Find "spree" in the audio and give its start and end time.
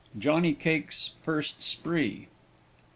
1.61-2.27